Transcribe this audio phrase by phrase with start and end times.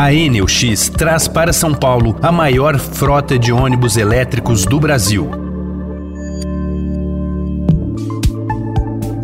[0.00, 5.28] A Enel X traz para São Paulo a maior frota de ônibus elétricos do Brasil.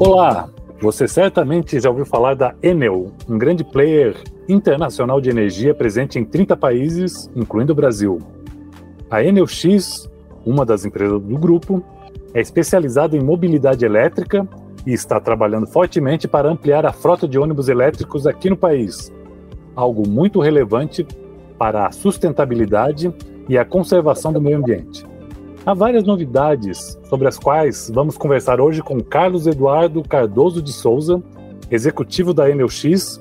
[0.00, 0.48] Olá,
[0.80, 4.16] você certamente já ouviu falar da Enel, um grande player
[4.48, 8.18] internacional de energia presente em 30 países, incluindo o Brasil.
[9.08, 10.10] A Enel X,
[10.44, 11.84] uma das empresas do grupo,
[12.34, 14.44] é especializada em mobilidade elétrica
[14.84, 19.12] e está trabalhando fortemente para ampliar a frota de ônibus elétricos aqui no país,
[19.74, 21.06] algo muito relevante
[21.58, 23.12] para a sustentabilidade
[23.48, 25.04] e a conservação do meio ambiente.
[25.66, 31.22] Há várias novidades sobre as quais vamos conversar hoje com Carlos Eduardo Cardoso de Souza,
[31.70, 33.18] executivo da Enel X,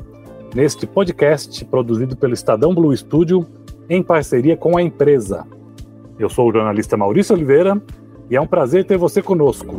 [0.54, 3.46] neste podcast produzido pelo Estadão Blue Studio
[3.90, 5.46] em parceria com a empresa.
[6.20, 7.82] Eu sou o jornalista Maurício Oliveira
[8.30, 9.76] e é um prazer ter você conosco.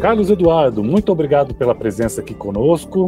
[0.00, 3.06] Carlos Eduardo, muito obrigado pela presença aqui conosco.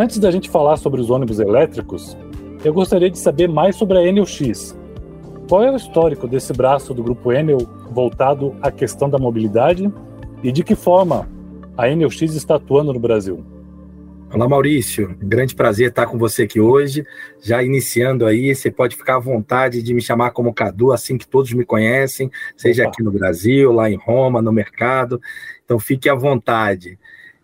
[0.00, 2.16] Antes da gente falar sobre os ônibus elétricos,
[2.64, 4.74] eu gostaria de saber mais sobre a Enel X.
[5.46, 7.58] Qual é o histórico desse braço do grupo Enel
[7.90, 9.92] voltado à questão da mobilidade
[10.42, 11.28] e de que forma
[11.76, 13.44] a Enel X está atuando no Brasil?
[14.32, 15.14] Olá, Maurício.
[15.20, 17.04] Grande prazer estar com você aqui hoje.
[17.42, 21.28] Já iniciando aí, você pode ficar à vontade de me chamar como Cadu, assim que
[21.28, 25.20] todos me conhecem, seja aqui no Brasil, lá em Roma, no mercado.
[25.62, 26.98] Então, fique à vontade.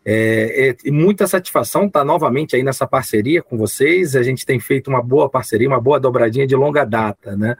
[0.08, 4.14] É, é, e muita satisfação estar novamente aí nessa parceria com vocês.
[4.14, 7.56] A gente tem feito uma boa parceria, uma boa dobradinha de longa data, né?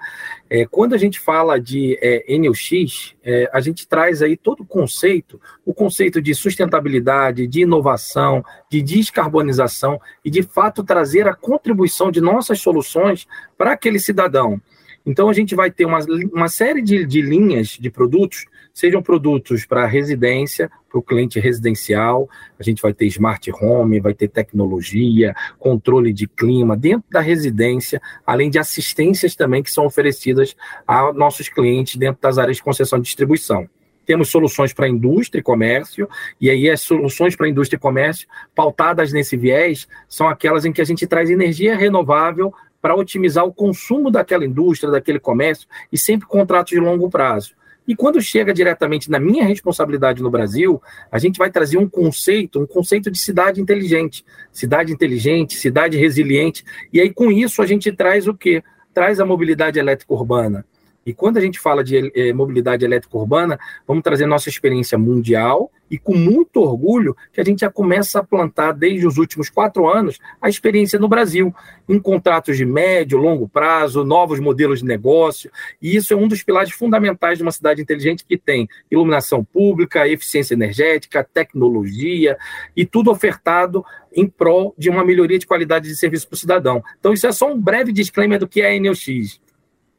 [0.49, 4.65] É, quando a gente fala de é, NUX, é, a gente traz aí todo o
[4.65, 12.13] conceito, o conceito de sustentabilidade, de inovação, de descarbonização e, de fato, trazer a contribuição
[12.13, 13.27] de nossas soluções
[13.59, 14.63] para aquele cidadão.
[15.05, 15.99] Então, a gente vai ter uma,
[16.33, 22.29] uma série de, de linhas de produtos sejam produtos para residência, para o cliente residencial,
[22.59, 28.01] a gente vai ter smart home, vai ter tecnologia, controle de clima dentro da residência,
[28.27, 32.99] além de assistências também que são oferecidas a nossos clientes dentro das áreas de concessão
[32.99, 33.69] e distribuição
[34.05, 36.09] temos soluções para indústria e comércio,
[36.41, 40.81] e aí as soluções para indústria e comércio, pautadas nesse viés, são aquelas em que
[40.81, 46.25] a gente traz energia renovável para otimizar o consumo daquela indústria, daquele comércio, e sempre
[46.29, 47.57] contratos de longo prazo.
[47.87, 52.61] E quando chega diretamente na minha responsabilidade no Brasil, a gente vai trazer um conceito,
[52.61, 54.25] um conceito de cidade inteligente.
[54.53, 56.65] Cidade inteligente, cidade resiliente.
[56.93, 58.63] E aí, com isso, a gente traz o quê?
[58.93, 60.65] Traz a mobilidade elétrica urbana.
[61.07, 65.71] E quando a gente fala de eh, mobilidade elétrica urbana, vamos trazer nossa experiência mundial
[65.89, 69.89] e com muito orgulho que a gente já começa a plantar desde os últimos quatro
[69.89, 71.55] anos a experiência no Brasil,
[71.89, 75.49] em contratos de médio, longo prazo, novos modelos de negócio.
[75.81, 80.09] E isso é um dos pilares fundamentais de uma cidade inteligente que tem iluminação pública,
[80.09, 82.37] eficiência energética, tecnologia
[82.77, 86.83] e tudo ofertado em prol de uma melhoria de qualidade de serviço para o cidadão.
[86.99, 89.41] Então, isso é só um breve disclaimer do que é a NeuX.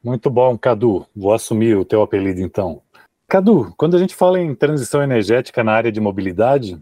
[0.04, 1.06] Muito bom, Cadu.
[1.16, 2.82] Vou assumir o teu apelido então.
[3.28, 6.80] Cadu, quando a gente fala em transição energética na área de mobilidade,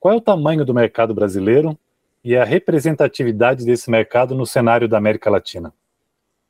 [0.00, 1.78] qual é o tamanho do mercado brasileiro
[2.24, 5.72] e a representatividade desse mercado no cenário da América Latina?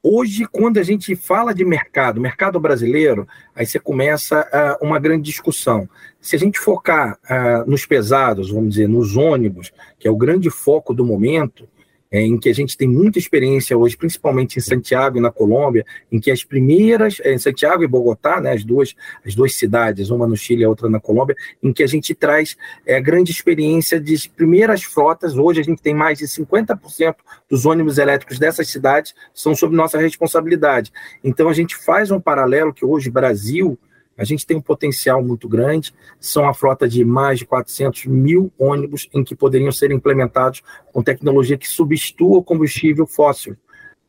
[0.05, 5.22] Hoje, quando a gente fala de mercado, mercado brasileiro, aí você começa uh, uma grande
[5.22, 5.89] discussão.
[6.21, 10.51] Se a gente focar uh, nos pesados, vamos dizer, nos ônibus, que é o grande
[10.51, 11.69] foco do momento,
[12.12, 15.84] é, em que a gente tem muita experiência hoje, principalmente em Santiago e na Colômbia,
[16.12, 18.95] em que as primeiras, é, Santiago e Bogotá, né, as, duas,
[19.27, 22.55] as duas cidades, uma no Chile e outra na Colômbia, em que a gente traz
[22.84, 25.39] é, grande experiência de primeiras frotas.
[25.39, 27.15] Hoje a gente tem mais de 50%
[27.49, 30.93] dos ônibus elétricos dessas cidades são sob nossa responsabilidade.
[31.25, 33.78] Então a gente faz um paralelo que hoje Brasil
[34.17, 38.53] a gente tem um potencial muito grande, são a frota de mais de 400 mil
[38.59, 40.62] ônibus em que poderiam ser implementados
[40.93, 43.56] com tecnologia que substitua o combustível fóssil.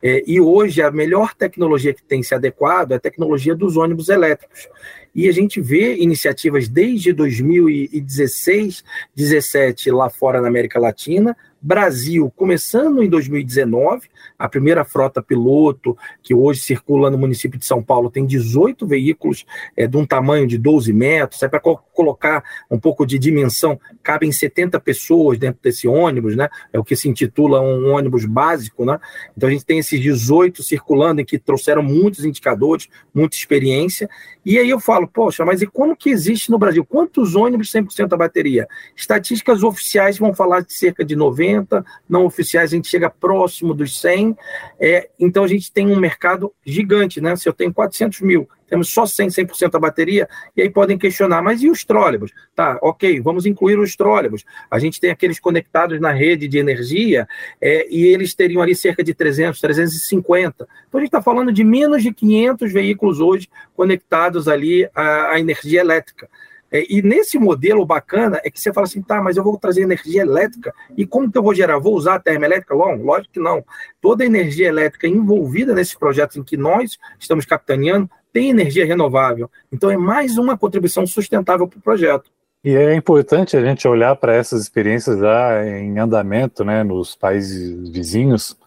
[0.06, 4.10] É, e hoje a melhor tecnologia que tem se adequado é a tecnologia dos ônibus
[4.10, 4.68] elétricos.
[5.16, 8.84] E a gente vê iniciativas desde 2016,
[9.16, 16.34] 17 lá fora na América Latina, Brasil começando em 2019, a primeira frota piloto, que
[16.34, 19.46] hoje circula no município de São Paulo, tem 18 veículos
[19.78, 21.42] é, de um tamanho de 12 metros.
[21.42, 26.50] É para co colocar um pouco de dimensão, cabem 70 pessoas dentro desse ônibus, né?
[26.74, 29.00] É o que se intitula um ônibus básico, né?
[29.38, 34.10] Então a gente tem esses 18 circulando em que trouxeram muitos indicadores, muita experiência.
[34.44, 36.84] E aí eu falo, poxa, mas e como que existe no Brasil?
[36.84, 38.68] Quantos ônibus 100% da bateria?
[38.96, 43.74] Estatísticas oficiais vão falar de cerca de 90 150, não oficiais a gente chega próximo
[43.74, 44.36] dos 100,
[44.80, 47.36] é, então a gente tem um mercado gigante, né?
[47.36, 51.42] Se eu tenho 400 mil, temos só 100, 100% da bateria, e aí podem questionar,
[51.42, 52.32] mas e os trólebus?
[52.56, 54.44] Tá, ok, vamos incluir os trólebus.
[54.70, 57.28] A gente tem aqueles conectados na rede de energia,
[57.62, 60.68] é, e eles teriam ali cerca de 300, 350.
[60.88, 65.40] Então a gente está falando de menos de 500 veículos hoje conectados ali à, à
[65.40, 66.28] energia elétrica.
[66.74, 69.84] É, e nesse modelo bacana é que você fala assim, tá, mas eu vou trazer
[69.84, 71.78] energia elétrica e como que eu vou gerar?
[71.78, 72.76] Vou usar a termoelétrica?
[72.76, 73.64] Bom, lógico que não.
[74.02, 79.52] Toda a energia elétrica envolvida nesses projetos em que nós estamos capitaneando tem energia renovável.
[79.72, 82.32] Então é mais uma contribuição sustentável para o projeto.
[82.64, 87.88] E é importante a gente olhar para essas experiências já em andamento, né, nos países
[87.90, 88.58] vizinhos,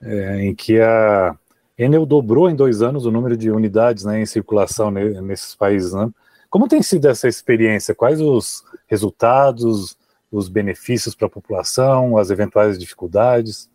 [0.00, 1.34] é, em que a
[1.76, 5.92] Enel dobrou em dois anos o número de unidades né, em circulação nesses países.
[5.92, 6.10] Né?
[6.50, 7.94] Como tem sido essa experiência?
[7.94, 9.96] Quais os resultados,
[10.32, 13.70] os benefícios para a população, as eventuais dificuldades?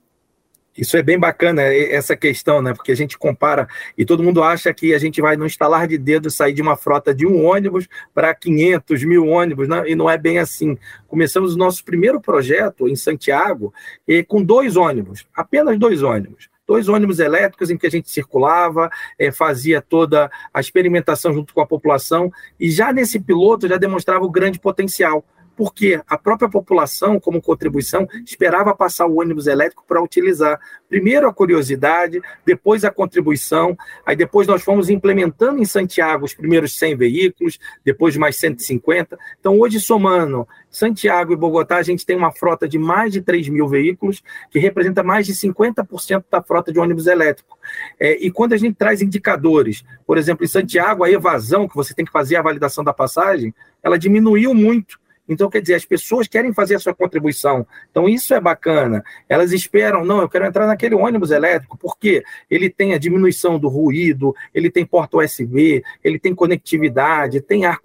[0.77, 2.73] Isso é bem bacana, essa questão, né?
[2.73, 3.65] Porque a gente compara
[3.97, 6.75] e todo mundo acha que a gente vai, no instalar de dedos, sair de uma
[6.75, 9.83] frota de um ônibus para 500 mil ônibus, né?
[9.87, 10.77] e não é bem assim.
[11.07, 13.73] Começamos o nosso primeiro projeto em Santiago
[14.05, 18.89] e, com dois ônibus, apenas dois ônibus dois ônibus elétricos em que a gente circulava,
[19.17, 24.25] é, fazia toda a experimentação junto com a população, e já nesse piloto já demonstrava
[24.25, 25.23] o grande potencial
[25.55, 30.59] porque a própria população, como contribuição, esperava passar o ônibus elétrico para utilizar.
[30.89, 36.77] Primeiro a curiosidade, depois a contribuição, aí depois nós fomos implementando em Santiago os primeiros
[36.77, 39.17] 100 veículos, depois mais 150.
[39.39, 43.47] Então, hoje, somando Santiago e Bogotá, a gente tem uma frota de mais de 3
[43.49, 44.21] mil veículos,
[44.51, 47.57] que representa mais de 50% da frota de ônibus elétrico.
[47.99, 51.93] É, e quando a gente traz indicadores, por exemplo, em Santiago, a evasão, que você
[51.93, 56.27] tem que fazer a validação da passagem, ela diminuiu muito então, quer dizer, as pessoas
[56.27, 57.65] querem fazer a sua contribuição.
[57.89, 59.03] Então, isso é bacana.
[59.27, 63.67] Elas esperam, não, eu quero entrar naquele ônibus elétrico, porque ele tem a diminuição do
[63.67, 67.79] ruído, ele tem porta USB, ele tem conectividade, tem ar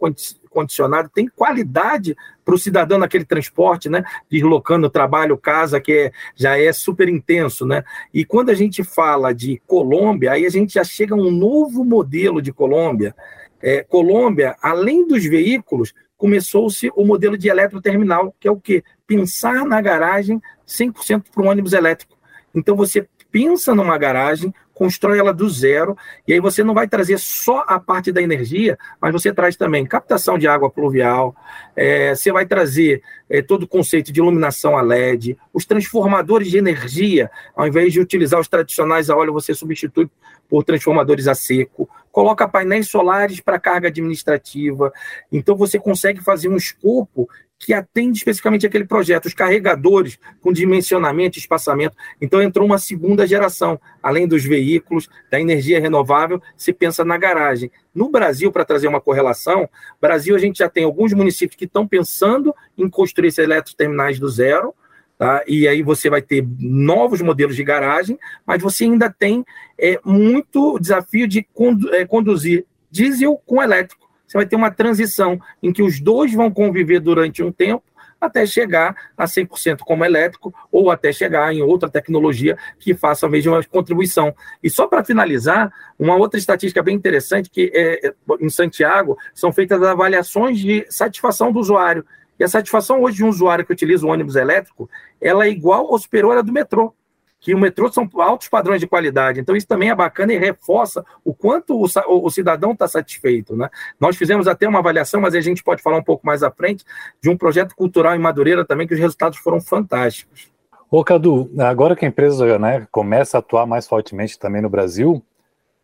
[0.50, 4.02] condicionado, tem qualidade para o cidadão naquele transporte, né?
[4.30, 7.84] Deslocando trabalho, casa, que é, já é super intenso, né?
[8.12, 11.84] E quando a gente fala de Colômbia, aí a gente já chega a um novo
[11.84, 13.14] modelo de Colômbia.
[13.62, 18.84] É, Colômbia, além dos veículos, começou-se o modelo de eletroterminal, que é o quê?
[19.06, 20.38] Pensar na garagem
[20.68, 22.14] 100% para um ônibus elétrico.
[22.54, 25.94] Então você pensa numa garagem, constrói ela do zero,
[26.26, 29.84] e aí você não vai trazer só a parte da energia, mas você traz também
[29.84, 31.36] captação de água pluvial,
[31.76, 36.56] é, você vai trazer é, todo o conceito de iluminação a LED, os transformadores de
[36.56, 40.08] energia, ao invés de utilizar os tradicionais a óleo, você substitui
[40.48, 44.90] por transformadores a seco, coloca painéis solares para carga administrativa,
[45.30, 47.28] então você consegue fazer um escopo
[47.60, 51.94] que atende especificamente aquele projeto, os carregadores com dimensionamento e espaçamento.
[52.18, 57.70] Então entrou uma segunda geração, além dos veículos, da energia renovável, se pensa na garagem.
[57.94, 59.68] No Brasil, para trazer uma correlação,
[60.00, 64.28] Brasil a gente já tem alguns municípios que estão pensando em construir esses eletroterminais do
[64.28, 64.74] zero,
[65.18, 65.44] Tá?
[65.46, 69.44] E aí você vai ter novos modelos de garagem, mas você ainda tem
[69.78, 75.40] é, muito desafio de condu é, conduzir diesel com elétrico você vai ter uma transição
[75.60, 77.82] em que os dois vão conviver durante um tempo
[78.20, 83.28] até chegar a 100% como elétrico ou até chegar em outra tecnologia que faça a
[83.28, 84.32] mesma contribuição.
[84.62, 89.52] E só para finalizar, uma outra estatística bem interessante que é, é, em Santiago são
[89.52, 92.06] feitas avaliações de satisfação do usuário.
[92.38, 94.88] E a satisfação hoje de um usuário que utiliza o ônibus elétrico,
[95.20, 96.94] ela é igual ou superior à do metrô
[97.40, 99.40] que o metrô são altos padrões de qualidade.
[99.40, 103.56] Então, isso também é bacana e reforça o quanto o, o cidadão está satisfeito.
[103.56, 103.68] Né?
[103.98, 106.84] Nós fizemos até uma avaliação, mas a gente pode falar um pouco mais à frente,
[107.20, 110.50] de um projeto cultural em Madureira também, que os resultados foram fantásticos.
[110.90, 115.24] Ô, Cadu, agora que a empresa né, começa a atuar mais fortemente também no Brasil,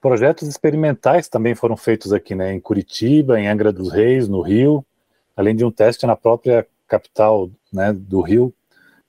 [0.01, 4.85] projetos experimentais também foram feitos aqui, né, em Curitiba, em Angra dos Reis, no Rio,
[5.37, 8.53] além de um teste na própria capital né, do Rio,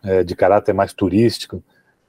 [0.04, 1.64] é, de caráter mais turístico.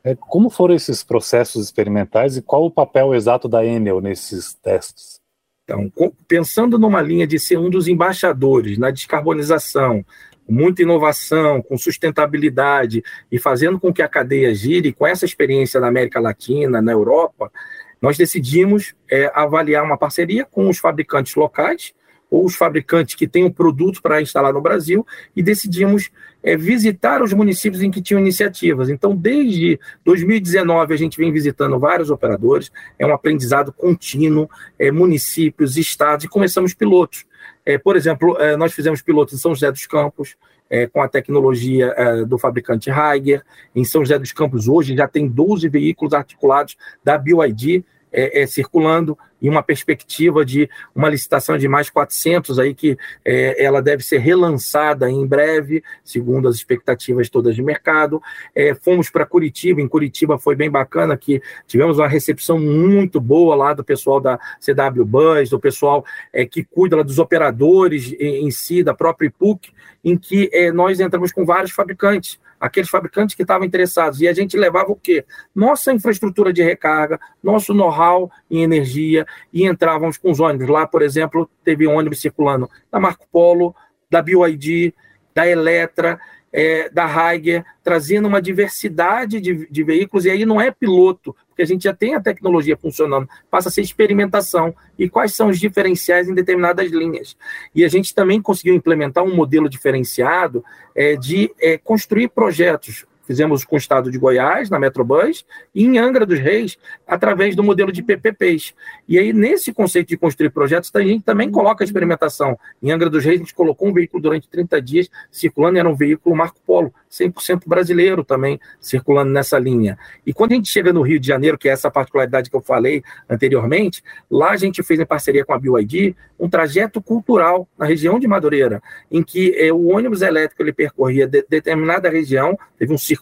[0.08, 5.20] É, como foram esses processos experimentais e qual o papel exato da Enel nesses testes?
[5.64, 5.92] Então,
[6.26, 10.02] pensando numa linha de ser um dos embaixadores na descarbonização,
[10.48, 15.88] muita inovação, com sustentabilidade e fazendo com que a cadeia gire, com essa experiência na
[15.88, 17.52] América Latina, na Europa,
[18.00, 21.92] nós decidimos é, avaliar uma parceria com os fabricantes locais
[22.30, 26.10] ou os fabricantes que têm um produto para instalar no Brasil e decidimos
[26.42, 28.88] é, visitar os municípios em que tinham iniciativas.
[28.88, 35.76] Então, desde 2019, a gente vem visitando vários operadores, é um aprendizado contínuo, é, municípios,
[35.76, 37.26] estados, e começamos pilotos.
[37.64, 40.36] É, por exemplo, é, nós fizemos pilotos em São José dos Campos,
[40.70, 43.42] é, com a tecnologia é, do fabricante Heiger.
[43.74, 47.84] Em São José dos Campos, hoje, já tem 12 veículos articulados da BioID
[48.18, 53.62] é, é, circulando em uma perspectiva de uma licitação de mais 400 aí que é,
[53.64, 58.20] ela deve ser relançada em breve, segundo as expectativas todas de mercado.
[58.52, 63.54] É, fomos para Curitiba, em Curitiba foi bem bacana que tivemos uma recepção muito boa
[63.54, 68.50] lá do pessoal da CW Bus, do pessoal é, que cuida dos operadores em, em,
[68.50, 69.70] si, da própria IPUC,
[70.04, 74.20] em que é, nós entramos com vários fabricantes aqueles fabricantes que estavam interessados.
[74.20, 75.24] E a gente levava o quê?
[75.54, 80.68] Nossa infraestrutura de recarga, nosso know-how em energia, e entrávamos com os ônibus.
[80.68, 83.74] Lá, por exemplo, teve ônibus circulando da Marco Polo,
[84.10, 84.94] da BYD,
[85.34, 86.18] da Eletra,
[86.52, 91.62] é, da Heiger, trazendo uma diversidade de, de, veículos, e aí não é piloto, porque
[91.62, 95.58] a gente já tem a tecnologia funcionando, passa a ser experimentação, e quais são os
[95.58, 97.36] diferenciais em determinadas linhas.
[97.74, 100.64] E a gente também conseguiu implementar um modelo diferenciado
[100.94, 105.44] é, de é, construir projetos Fizemos com o estado de Goiás, na Metrobus,
[105.74, 108.72] e em Angra dos Reis, através do modelo de PPPs.
[109.06, 112.58] E aí, nesse conceito de construir projetos, a gente também coloca a experimentação.
[112.82, 115.94] Em Angra dos Reis, a gente colocou um veículo durante 30 dias circulando, era um
[115.94, 119.98] veículo Marco Polo, 100% brasileiro também, circulando nessa linha.
[120.24, 122.62] E quando a gente chega no Rio de Janeiro, que é essa particularidade que eu
[122.62, 127.84] falei anteriormente, lá a gente fez em parceria com a BioID um trajeto cultural na
[127.84, 128.80] região de Madureira,
[129.10, 133.17] em que é, o ônibus elétrico ele percorria de, determinada região, teve um circuito,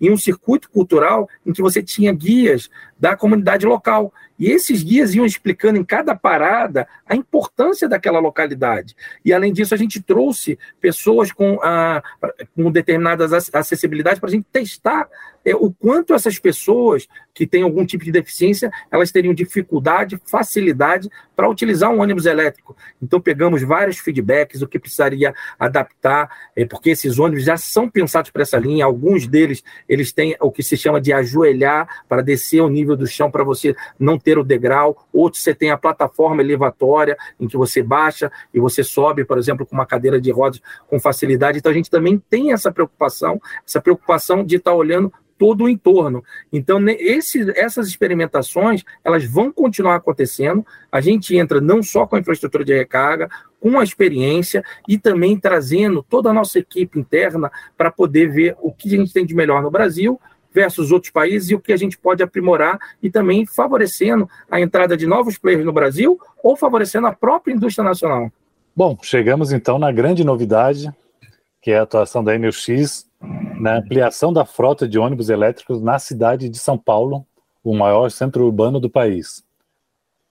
[0.00, 4.12] e um circuito cultural em que você tinha guias da comunidade local.
[4.38, 8.96] E esses guias iam explicando em cada parada a importância daquela localidade.
[9.24, 12.02] E, além disso, a gente trouxe pessoas com, ah,
[12.54, 15.08] com determinadas acessibilidades para a gente testar
[15.44, 21.08] é, o quanto essas pessoas que têm algum tipo de deficiência, elas teriam dificuldade, facilidade
[21.34, 22.76] para utilizar um ônibus elétrico.
[23.02, 28.30] Então, pegamos vários feedbacks, o que precisaria adaptar, é, porque esses ônibus já são pensados
[28.30, 32.60] para essa linha, alguns deles, eles têm o que se chama de ajoelhar para descer
[32.60, 36.42] ao nível do chão, para você não ter o degrau, outros você tem a plataforma
[36.42, 40.60] elevatória, em que você baixa e você sobe, por exemplo, com uma cadeira de rodas
[40.86, 41.58] com facilidade.
[41.58, 45.68] Então, a gente também tem essa preocupação, essa preocupação de estar tá olhando todo o
[45.68, 46.22] entorno.
[46.52, 46.78] Então,
[47.54, 50.64] essas experimentações, elas vão continuar acontecendo.
[50.90, 53.28] A gente entra não só com a infraestrutura de recarga,
[53.60, 58.72] com a experiência e também trazendo toda a nossa equipe interna para poder ver o
[58.72, 60.20] que a gente tem de melhor no Brasil
[60.52, 64.96] versus outros países e o que a gente pode aprimorar e também favorecendo a entrada
[64.96, 68.30] de novos players no Brasil ou favorecendo a própria indústria nacional.
[68.74, 70.90] Bom, chegamos então na grande novidade,
[71.60, 73.06] que é a atuação da NX
[73.58, 77.24] na ampliação da frota de ônibus elétricos na cidade de São Paulo,
[77.62, 79.44] o maior centro urbano do país.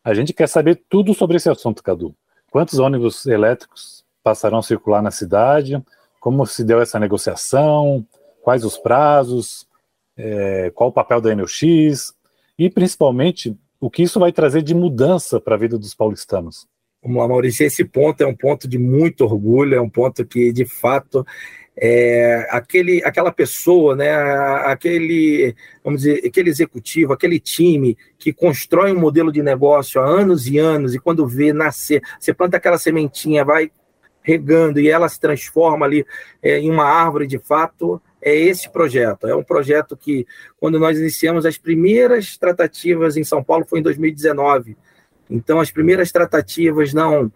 [0.03, 2.13] A gente quer saber tudo sobre esse assunto, Cadu.
[2.51, 5.81] Quantos ônibus elétricos passarão a circular na cidade?
[6.19, 8.05] Como se deu essa negociação?
[8.41, 9.65] Quais os prazos?
[10.17, 12.13] É, qual o papel da NX?
[12.60, 16.67] E, principalmente, o que isso vai trazer de mudança para a vida dos paulistanos?
[17.01, 17.65] Vamos lá, Maurício.
[17.65, 21.25] Esse ponto é um ponto de muito orgulho, é um ponto que, de fato,
[21.83, 24.13] é, aquele, aquela pessoa, né,
[24.65, 30.45] aquele, vamos dizer, aquele executivo, aquele time que constrói um modelo de negócio há anos
[30.45, 33.71] e anos, e quando vê nascer, você planta aquela sementinha, vai
[34.21, 36.05] regando e ela se transforma ali
[36.39, 39.25] é, em uma árvore de fato, é esse projeto.
[39.25, 40.27] É um projeto que,
[40.59, 44.77] quando nós iniciamos as primeiras tratativas em São Paulo, foi em 2019
[45.31, 47.31] então, as primeiras tratativas, não.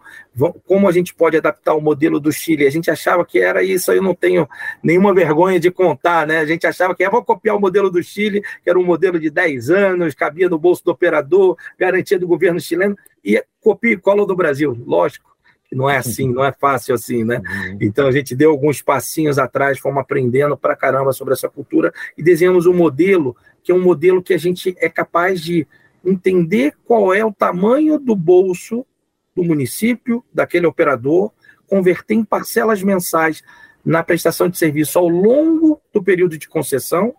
[0.66, 2.66] Como a gente pode adaptar o modelo do Chile?
[2.66, 4.46] A gente achava que era isso, eu não tenho
[4.82, 6.40] nenhuma vergonha de contar, né?
[6.40, 9.18] A gente achava que é, vou copiar o modelo do Chile, que era um modelo
[9.18, 13.96] de 10 anos, cabia no bolso do operador, garantia do governo chileno, e copia e
[13.96, 14.76] cola do Brasil.
[14.86, 15.34] Lógico
[15.68, 17.38] que não é assim, não é fácil assim, né?
[17.38, 17.78] Uhum.
[17.80, 22.22] Então a gente deu alguns passinhos atrás, fomos aprendendo pra caramba sobre essa cultura e
[22.22, 25.66] desenhamos um modelo que é um modelo que a gente é capaz de
[26.06, 28.86] entender qual é o tamanho do bolso
[29.34, 31.32] do município, daquele operador,
[31.66, 33.42] converter em parcelas mensais
[33.84, 37.14] na prestação de serviço ao longo do período de concessão,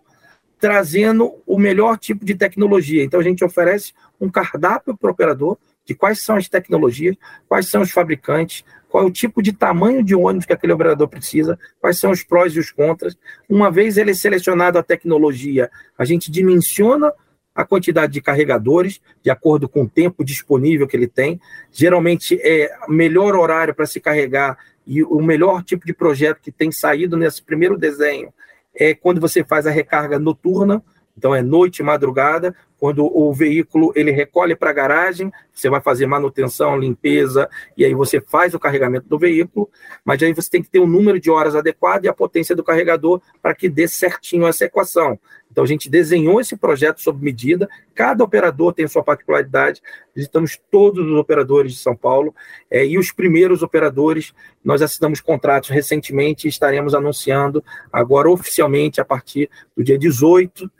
[0.58, 3.04] trazendo o melhor tipo de tecnologia.
[3.04, 7.16] Então, a gente oferece um cardápio para o operador de quais são as tecnologias,
[7.48, 11.08] quais são os fabricantes, qual é o tipo de tamanho de ônibus que aquele operador
[11.08, 13.16] precisa, quais são os prós e os contras.
[13.48, 17.12] Uma vez ele é selecionado a tecnologia, a gente dimensiona
[17.58, 21.40] a quantidade de carregadores, de acordo com o tempo disponível que ele tem.
[21.72, 26.70] Geralmente é melhor horário para se carregar e o melhor tipo de projeto que tem
[26.70, 28.32] saído nesse primeiro desenho
[28.72, 30.80] é quando você faz a recarga noturna,
[31.18, 36.06] Então é noite madrugada, quando o veículo ele recolhe para a garagem, você vai fazer
[36.06, 39.68] manutenção, limpeza, e aí você faz o carregamento do veículo,
[40.04, 42.62] mas aí você tem que ter um número de horas adequado e a potência do
[42.62, 45.18] carregador para que dê certinho essa equação.
[45.50, 49.82] Então a gente desenhou esse projeto sob medida, cada operador tem sua particularidade,
[50.14, 52.32] visitamos todos os operadores de São Paulo,
[52.70, 54.32] é, e os primeiros operadores,
[54.64, 60.70] nós assinamos contratos recentemente e estaremos anunciando agora oficialmente a partir do dia 18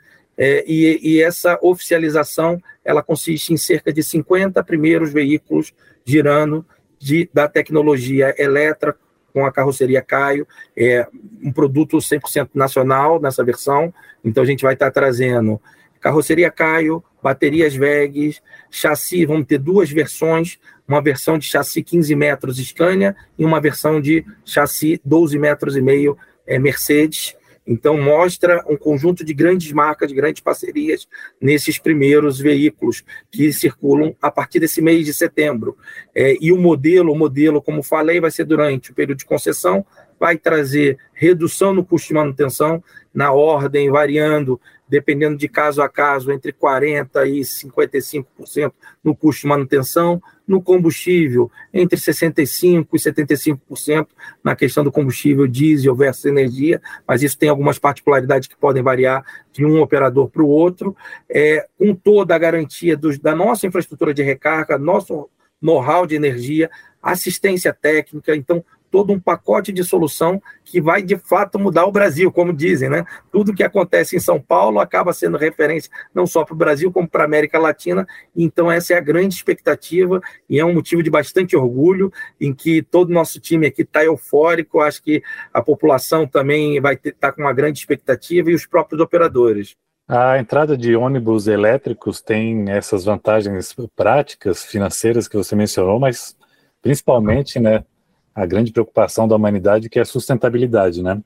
[0.41, 5.73] é, e, e, essa oficialização ela consiste em cerca de 50 primeiros veículos
[6.05, 6.65] girando
[6.97, 8.95] de, da tecnologia Eletra
[9.33, 11.05] com a carroceria Caio, é
[11.43, 13.93] um produto 100% nacional nessa versão,
[14.23, 15.61] então a gente vai estar trazendo
[15.99, 18.37] carroceria Caio, baterias VEG,
[18.71, 23.99] chassi, vamos ter duas versões, uma versão de chassi 15 metros Scania e uma versão
[23.99, 26.17] de chassi 12 metros e meio
[26.47, 27.35] é, Mercedes,
[27.69, 31.07] então, mostra um conjunto de grandes marcas, de grandes parcerias
[31.39, 35.77] nesses primeiros veículos que circulam a partir desse mês de setembro.
[36.15, 39.85] É, e o modelo, o modelo, como falei, vai ser durante o período de concessão,
[40.19, 42.83] vai trazer redução no custo de manutenção,
[43.13, 44.59] na ordem, variando
[44.89, 51.51] dependendo de caso a caso, entre 40% e 55% no custo de manutenção, no combustível,
[51.71, 54.07] entre 65% e 75%
[54.43, 59.23] na questão do combustível diesel versus energia, mas isso tem algumas particularidades que podem variar
[59.53, 60.95] de um operador para o outro,
[61.29, 65.29] é, com toda a garantia dos, da nossa infraestrutura de recarga, nosso
[65.61, 66.69] know-how de energia,
[67.01, 72.31] assistência técnica, então todo um pacote de solução que vai de fato mudar o Brasil,
[72.31, 73.05] como dizem, né?
[73.31, 77.07] Tudo que acontece em São Paulo acaba sendo referência não só para o Brasil, como
[77.07, 78.07] para a América Latina.
[78.35, 82.81] Então, essa é a grande expectativa e é um motivo de bastante orgulho, em que
[82.81, 84.81] todo o nosso time aqui está eufórico.
[84.81, 89.01] Acho que a população também vai estar tá com uma grande expectativa e os próprios
[89.01, 89.75] operadores.
[90.11, 96.35] A entrada de ônibus elétricos tem essas vantagens práticas, financeiras que você mencionou, mas
[96.81, 97.83] principalmente, né,
[98.33, 101.21] a grande preocupação da humanidade, que é a sustentabilidade, né?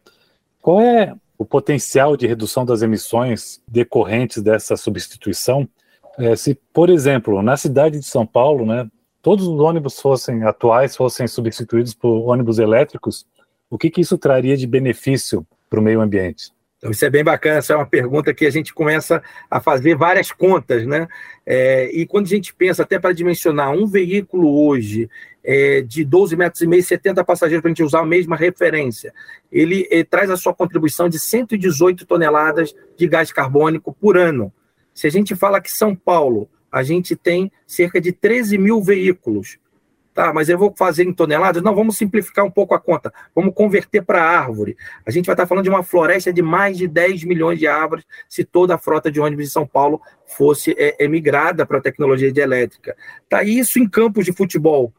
[0.61, 5.67] Qual é o potencial de redução das emissões decorrentes dessa substituição?
[6.17, 8.87] É, se, por exemplo, na cidade de São Paulo, né,
[9.21, 13.25] todos os ônibus fossem atuais fossem substituídos por ônibus elétricos,
[13.69, 16.51] o que, que isso traria de benefício para o meio ambiente?
[16.83, 19.95] Então, isso é bem bacana, essa é uma pergunta que a gente começa a fazer
[19.95, 21.07] várias contas, né?
[21.45, 25.09] É, e quando a gente pensa, até para dimensionar, um veículo hoje
[25.41, 29.13] é, de 12 metros e meio, 70 passageiros, para a gente usar a mesma referência,
[29.49, 34.51] ele, ele traz a sua contribuição de 118 toneladas de gás carbônico por ano.
[34.93, 39.57] Se a gente fala que São Paulo, a gente tem cerca de 13 mil veículos,
[40.13, 41.63] Tá, mas eu vou fazer em toneladas?
[41.63, 43.11] Não, vamos simplificar um pouco a conta.
[43.33, 44.77] Vamos converter para árvore.
[45.05, 48.05] A gente vai estar falando de uma floresta de mais de 10 milhões de árvores
[48.29, 52.31] se toda a frota de ônibus de São Paulo fosse é, emigrada para a tecnologia
[52.31, 52.95] de elétrica.
[53.27, 54.93] Tá, isso em campos de futebol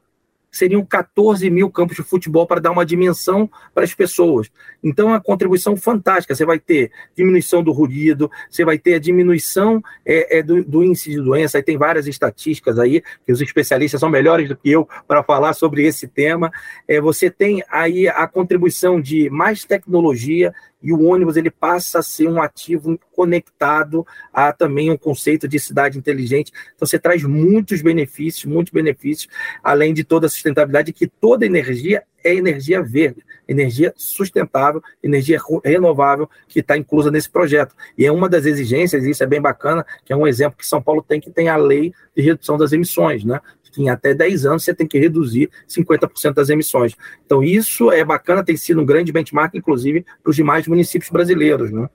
[0.55, 4.51] seriam 14 mil campos de futebol para dar uma dimensão para as pessoas.
[4.83, 6.35] Então, é uma contribuição fantástica.
[6.35, 10.85] Você vai ter diminuição do ruído, você vai ter a diminuição é, é, do, do,
[10.85, 11.59] índice de doença.
[11.59, 15.55] Aí tem várias estatísticas aí, que os especialistas são melhores do que eu para falar
[15.55, 16.53] sobre esse tema.
[16.87, 20.55] É, você tem aí a contribuição de mais tecnologia
[20.85, 25.59] e o ônibus ele passa a ser um ativo conectado a também um conceito de
[25.59, 26.53] cidade inteligente.
[26.77, 29.27] Então você traz muitos benefícios, muitos benefícios,
[29.63, 36.29] além de toda a sustentabilidade, que toda energia é energia verde, energia sustentável, energia renovável
[36.49, 37.75] que está inclusa nesse projeto.
[37.97, 40.83] E é uma das exigências, isso é bem bacana, que é um exemplo que São
[40.83, 43.41] Paulo tem, que tem a lei de redução das emissões, né?
[43.75, 46.95] Que em até 10 anos você tem que reduzir 50% das emissões.
[47.25, 51.71] Então, isso é bacana, tem sido um grande benchmark, inclusive, para os demais municípios brasileiros.
[51.71, 51.89] Né?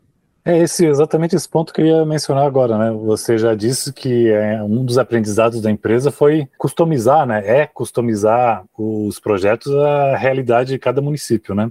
[0.45, 2.91] É esse, exatamente esse ponto que eu ia mencionar agora, né?
[3.05, 7.43] Você já disse que é, um dos aprendizados da empresa foi customizar, né?
[7.45, 11.69] É customizar os projetos à realidade de cada município, né?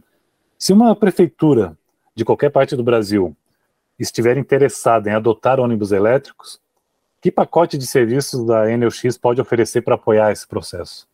[0.59, 1.77] Se uma prefeitura
[2.15, 3.35] de qualquer parte do Brasil
[3.99, 6.61] estiver interessada em adotar ônibus elétricos,
[7.21, 11.07] que pacote de serviços da NLX pode oferecer para apoiar esse processo?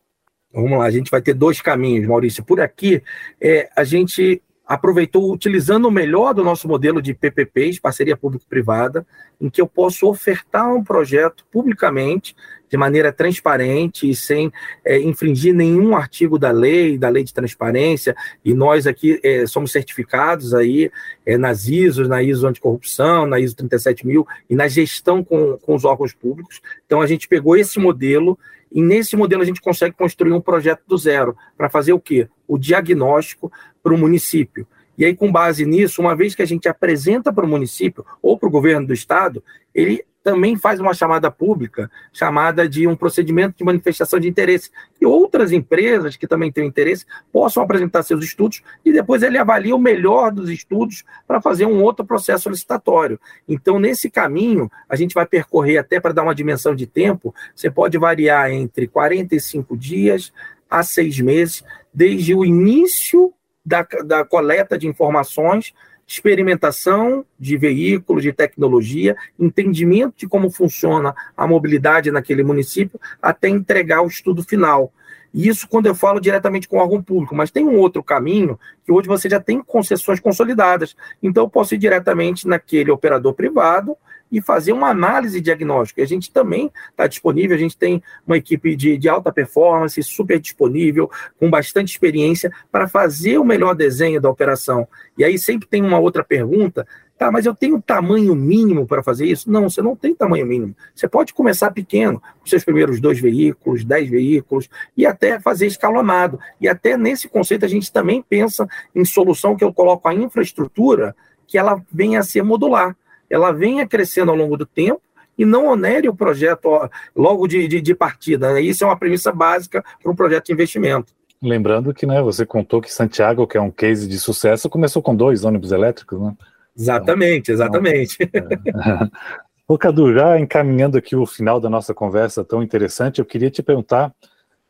[0.53, 2.43] Vamos lá, a gente vai ter dois caminhos, Maurício.
[2.43, 3.03] Por aqui,
[3.41, 9.05] é, a gente aproveitou utilizando o melhor do nosso modelo de PPPs, parceria público-privada,
[9.39, 12.35] em que eu posso ofertar um projeto publicamente,
[12.67, 14.51] de maneira transparente e sem
[14.83, 19.71] é, infringir nenhum artigo da lei, da lei de transparência, e nós aqui é, somos
[19.71, 20.91] certificados aí
[21.25, 25.85] é, nas ISOs, na ISO anticorrupção, na ISO 37000 e na gestão com, com os
[25.85, 26.59] órgãos públicos.
[26.85, 28.37] Então a gente pegou esse modelo
[28.71, 32.27] e nesse modelo a gente consegue construir um projeto do zero para fazer o quê?
[32.47, 33.51] O diagnóstico
[33.81, 34.67] para o município.
[34.97, 38.37] E aí, com base nisso, uma vez que a gente apresenta para o município ou
[38.37, 43.59] para o governo do estado, ele também faz uma chamada pública, chamada de um procedimento
[43.59, 44.71] de manifestação de interesse.
[44.99, 49.75] E outras empresas que também têm interesse possam apresentar seus estudos e depois ele avalia
[49.75, 53.19] o melhor dos estudos para fazer um outro processo licitatório.
[53.47, 57.69] Então, nesse caminho, a gente vai percorrer até para dar uma dimensão de tempo, você
[57.69, 60.33] pode variar entre 45 dias
[60.67, 63.31] a seis meses, desde o início
[63.63, 65.71] da, da coleta de informações,
[66.07, 74.01] experimentação de veículos, de tecnologia, entendimento de como funciona a mobilidade naquele município, até entregar
[74.01, 74.91] o estudo final.
[75.33, 78.91] Isso quando eu falo diretamente com o órgão público, mas tem um outro caminho que
[78.91, 80.95] hoje você já tem concessões consolidadas.
[81.21, 83.97] Então eu posso ir diretamente naquele operador privado
[84.31, 86.01] e fazer uma análise diagnóstica.
[86.01, 90.39] A gente também está disponível, a gente tem uma equipe de, de alta performance, super
[90.39, 91.09] disponível,
[91.39, 94.87] com bastante experiência, para fazer o melhor desenho da operação.
[95.17, 96.85] E aí sempre tem uma outra pergunta.
[97.17, 99.49] Tá, mas eu tenho tamanho mínimo para fazer isso?
[99.49, 100.75] Não, você não tem tamanho mínimo.
[100.93, 106.37] Você pode começar pequeno, com seus primeiros dois veículos, dez veículos, e até fazer escalonado.
[106.59, 111.15] E até nesse conceito a gente também pensa em solução que eu coloco a infraestrutura
[111.47, 112.97] que ela venha a ser modular
[113.29, 115.01] ela venha crescendo ao longo do tempo
[115.37, 118.53] e não onere o projeto logo de, de, de partida.
[118.53, 118.61] Né?
[118.61, 121.13] Isso é uma premissa básica para um projeto de investimento.
[121.41, 125.15] Lembrando que né, você contou que Santiago, que é um case de sucesso, começou com
[125.15, 126.33] dois ônibus elétricos, né?
[126.77, 128.17] Exatamente, então, exatamente.
[128.19, 129.11] Então,
[129.67, 133.63] Ô Cadu, já encaminhando aqui o final da nossa conversa tão interessante, eu queria te
[133.63, 134.13] perguntar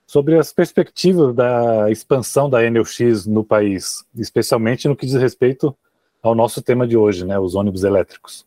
[0.08, 5.76] sobre as perspectivas da expansão da NX no país, especialmente no que diz respeito
[6.28, 8.46] ao nosso tema de hoje, né, os ônibus elétricos.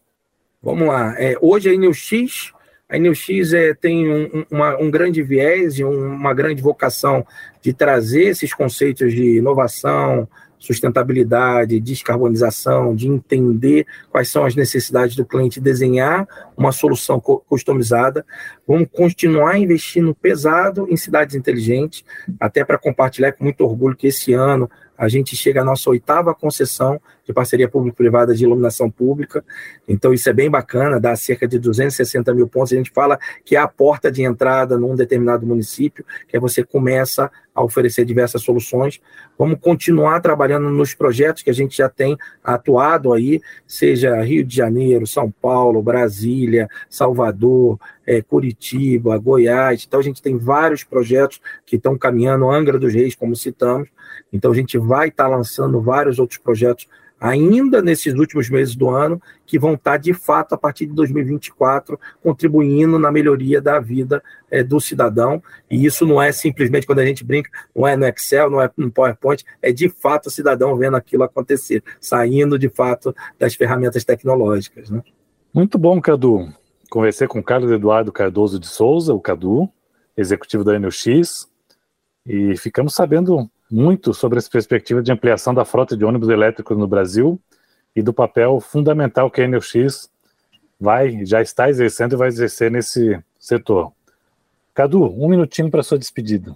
[0.60, 1.14] Vamos lá.
[1.16, 2.52] É, hoje a NX,
[2.88, 7.24] a NX é, tem um, uma, um grande viés e um, uma grande vocação
[7.62, 15.24] de trazer esses conceitos de inovação, sustentabilidade, descarbonização, de entender quais são as necessidades do
[15.24, 18.26] cliente, desenhar uma solução customizada.
[18.66, 22.04] Vamos continuar investindo pesado em cidades inteligentes,
[22.40, 26.34] até para compartilhar com muito orgulho que esse ano a gente chega à nossa oitava
[26.34, 29.44] concessão de parceria público-privada de iluminação pública.
[29.87, 32.72] Então, isso é bem bacana, dá cerca de 260 mil pontos.
[32.72, 36.64] A gente fala que é a porta de entrada num determinado município, que é você
[36.64, 39.00] começa a oferecer diversas soluções.
[39.38, 44.56] Vamos continuar trabalhando nos projetos que a gente já tem atuado aí, seja Rio de
[44.56, 49.84] Janeiro, São Paulo, Brasília, Salvador, é, Curitiba, Goiás.
[49.87, 53.88] Então, a gente tem vários projetos que estão caminhando, Angra dos Reis, como citamos.
[54.33, 56.87] Então, a gente vai estar tá lançando vários outros projetos
[57.20, 60.94] ainda nesses últimos meses do ano, que vão estar, tá, de fato, a partir de
[60.94, 65.42] 2024, contribuindo na melhoria da vida é, do cidadão.
[65.70, 68.70] E isso não é simplesmente quando a gente brinca, não é no Excel, não é
[68.76, 74.04] no PowerPoint, é de fato o cidadão vendo aquilo acontecer, saindo de fato das ferramentas
[74.04, 74.90] tecnológicas.
[74.90, 75.02] Né?
[75.52, 76.48] Muito bom, Cadu.
[76.90, 79.68] Conversei com Carlos Eduardo Cardoso de Souza, o Cadu,
[80.16, 81.48] executivo da NX,
[82.26, 86.87] e ficamos sabendo muito sobre as perspectivas de ampliação da frota de ônibus elétricos no
[86.87, 87.40] Brasil
[87.94, 90.11] e do papel fundamental que a NX
[90.81, 93.92] vai, já está exercendo e vai exercer nesse setor.
[94.72, 96.54] Cadu, um minutinho para sua despedida.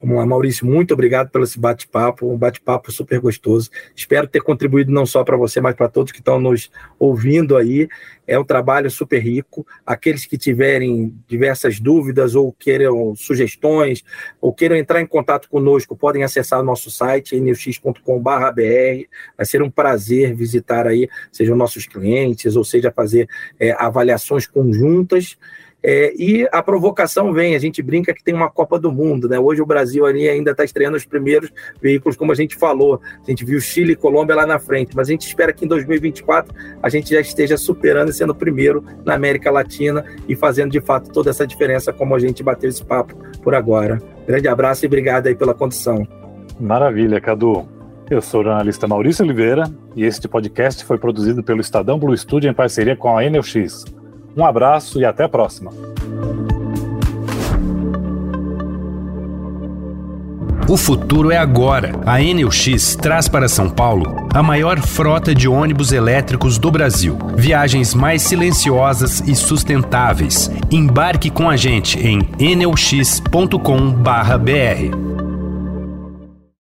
[0.00, 3.68] Vamos lá, Maurício, muito obrigado pelo esse bate-papo, um bate-papo super gostoso.
[3.96, 7.88] Espero ter contribuído não só para você, mas para todos que estão nos ouvindo aí.
[8.24, 9.66] É um trabalho super rico.
[9.84, 14.04] Aqueles que tiverem diversas dúvidas ou queiram sugestões
[14.40, 18.00] ou queiram entrar em contato conosco, podem acessar o nosso site, nux.com.br.
[19.36, 25.36] Vai ser um prazer visitar aí, sejam nossos clientes, ou seja, fazer é, avaliações conjuntas
[25.90, 29.38] é, e a provocação vem, a gente brinca que tem uma Copa do Mundo, né?
[29.38, 33.00] Hoje o Brasil ali ainda está estreando os primeiros veículos, como a gente falou.
[33.26, 35.68] A gente viu Chile e Colômbia lá na frente, mas a gente espera que em
[35.68, 40.72] 2024 a gente já esteja superando e sendo o primeiro na América Latina e fazendo
[40.72, 43.98] de fato toda essa diferença, como a gente bateu esse papo por agora.
[44.26, 46.06] Grande abraço e obrigado aí pela condição.
[46.60, 47.66] Maravilha, Cadu.
[48.10, 49.64] Eu sou o jornalista Maurício Oliveira
[49.96, 53.97] e este podcast foi produzido pelo Estadão Blue Studio em parceria com a NLX.
[54.38, 55.72] Um abraço e até a próxima.
[60.68, 61.98] O futuro é agora.
[62.06, 67.18] A Enelx traz para São Paulo a maior frota de ônibus elétricos do Brasil.
[67.34, 70.48] Viagens mais silenciosas e sustentáveis.
[70.70, 75.07] Embarque com a gente em enelx.com/br.